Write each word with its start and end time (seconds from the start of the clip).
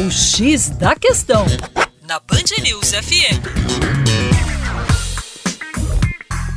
O 0.00 0.10
X 0.10 0.70
da 0.70 0.96
Questão, 0.96 1.44
na 2.08 2.18
Band 2.20 2.62
News 2.62 2.92
FM. 2.92 3.36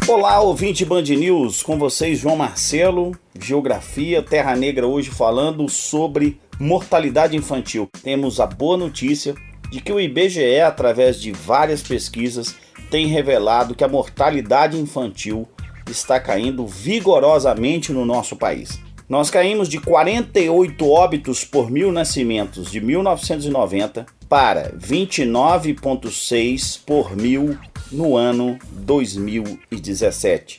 Olá, 0.08 0.40
ouvinte 0.40 0.86
Band 0.86 1.02
News, 1.02 1.62
com 1.62 1.78
vocês 1.78 2.20
João 2.20 2.38
Marcelo, 2.38 3.12
Geografia, 3.38 4.24
Terra 4.24 4.56
Negra, 4.56 4.88
hoje 4.88 5.10
falando 5.10 5.68
sobre 5.68 6.40
mortalidade 6.58 7.36
infantil. 7.36 7.90
Temos 8.02 8.40
a 8.40 8.48
boa 8.48 8.78
notícia 8.78 9.36
de 9.70 9.82
que 9.82 9.92
o 9.92 10.00
IBGE, 10.00 10.62
através 10.62 11.20
de 11.20 11.34
várias 11.34 11.84
pesquisas, 11.84 12.56
tem 12.90 13.08
revelado 13.08 13.76
que 13.76 13.84
a 13.84 13.90
mortalidade 13.90 14.80
infantil 14.80 15.46
está 15.92 16.18
caindo 16.18 16.66
vigorosamente 16.66 17.92
no 17.92 18.06
nosso 18.06 18.38
país. 18.38 18.80
Nós 19.14 19.30
caímos 19.30 19.70
de 19.70 19.80
48 19.80 20.90
óbitos 20.90 21.46
por 21.46 21.70
mil 21.70 21.92
nascimentos 21.92 22.72
de 22.72 22.82
1990 22.82 24.08
para 24.28 24.72
29,6 24.72 26.80
por 26.84 27.16
mil 27.16 27.56
no 27.92 28.18
ano 28.18 28.58
2017, 28.72 30.58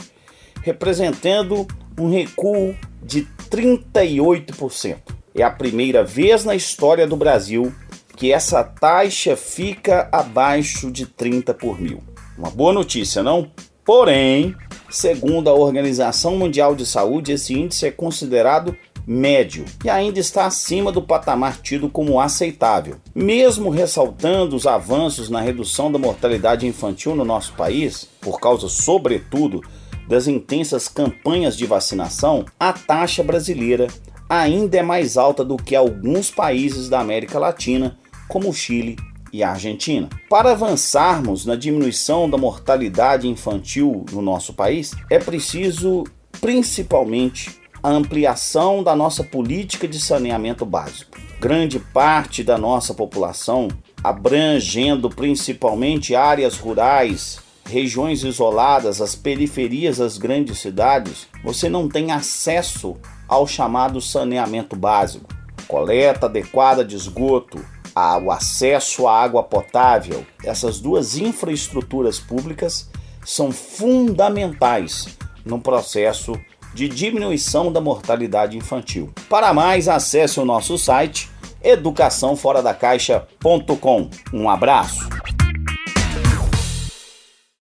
representando 0.62 1.66
um 1.98 2.08
recuo 2.08 2.76
de 3.02 3.26
38%. 3.50 4.98
É 5.34 5.42
a 5.42 5.50
primeira 5.50 6.04
vez 6.04 6.44
na 6.44 6.54
história 6.54 7.08
do 7.08 7.16
Brasil 7.16 7.74
que 8.16 8.32
essa 8.32 8.62
taxa 8.62 9.36
fica 9.36 10.08
abaixo 10.12 10.92
de 10.92 11.06
30 11.06 11.52
por 11.54 11.80
mil. 11.80 12.00
Uma 12.38 12.50
boa 12.50 12.72
notícia, 12.72 13.20
não? 13.20 13.50
Porém, 13.84 14.54
Segundo 14.94 15.50
a 15.50 15.52
Organização 15.52 16.36
Mundial 16.36 16.72
de 16.72 16.86
Saúde, 16.86 17.32
esse 17.32 17.52
índice 17.52 17.84
é 17.84 17.90
considerado 17.90 18.76
médio 19.04 19.64
e 19.84 19.90
ainda 19.90 20.20
está 20.20 20.46
acima 20.46 20.92
do 20.92 21.02
patamar 21.02 21.60
tido 21.60 21.88
como 21.88 22.20
aceitável. 22.20 22.98
Mesmo 23.12 23.70
ressaltando 23.70 24.54
os 24.54 24.68
avanços 24.68 25.28
na 25.28 25.40
redução 25.40 25.90
da 25.90 25.98
mortalidade 25.98 26.64
infantil 26.64 27.16
no 27.16 27.24
nosso 27.24 27.54
país, 27.54 28.08
por 28.20 28.38
causa, 28.38 28.68
sobretudo, 28.68 29.62
das 30.08 30.28
intensas 30.28 30.86
campanhas 30.86 31.56
de 31.56 31.66
vacinação, 31.66 32.44
a 32.58 32.72
taxa 32.72 33.24
brasileira 33.24 33.88
ainda 34.28 34.76
é 34.76 34.82
mais 34.82 35.16
alta 35.16 35.44
do 35.44 35.56
que 35.56 35.74
alguns 35.74 36.30
países 36.30 36.88
da 36.88 37.00
América 37.00 37.36
Latina, 37.36 37.98
como 38.28 38.48
o 38.48 38.54
Chile 38.54 38.94
e 39.34 39.42
a 39.42 39.50
Argentina. 39.50 40.08
Para 40.30 40.52
avançarmos 40.52 41.44
na 41.44 41.56
diminuição 41.56 42.30
da 42.30 42.38
mortalidade 42.38 43.26
infantil 43.26 44.06
no 44.12 44.22
nosso 44.22 44.54
país, 44.54 44.92
é 45.10 45.18
preciso 45.18 46.04
principalmente 46.40 47.58
a 47.82 47.90
ampliação 47.90 48.80
da 48.80 48.94
nossa 48.94 49.24
política 49.24 49.88
de 49.88 49.98
saneamento 49.98 50.64
básico. 50.64 51.18
Grande 51.40 51.80
parte 51.80 52.44
da 52.44 52.56
nossa 52.56 52.94
população, 52.94 53.66
abrangendo 54.04 55.10
principalmente 55.10 56.14
áreas 56.14 56.56
rurais, 56.56 57.40
regiões 57.66 58.22
isoladas, 58.22 59.00
as 59.00 59.16
periferias 59.16 59.96
das 59.96 60.16
grandes 60.16 60.60
cidades, 60.60 61.26
você 61.42 61.68
não 61.68 61.88
tem 61.88 62.12
acesso 62.12 62.94
ao 63.26 63.48
chamado 63.48 64.00
saneamento 64.00 64.76
básico, 64.76 65.26
coleta 65.66 66.26
adequada 66.26 66.84
de 66.84 66.94
esgoto, 66.94 67.58
o 67.94 68.30
acesso 68.30 69.06
à 69.06 69.22
água 69.22 69.42
potável, 69.42 70.26
essas 70.42 70.80
duas 70.80 71.16
infraestruturas 71.16 72.18
públicas 72.18 72.90
são 73.24 73.52
fundamentais 73.52 75.16
no 75.44 75.60
processo 75.60 76.32
de 76.74 76.88
diminuição 76.88 77.70
da 77.72 77.80
mortalidade 77.80 78.56
infantil. 78.56 79.12
Para 79.28 79.54
mais, 79.54 79.88
acesse 79.88 80.40
o 80.40 80.44
nosso 80.44 80.76
site 80.76 81.30
educaçãoforadacaixa.com. 81.62 84.10
Um 84.32 84.50
abraço. 84.50 85.08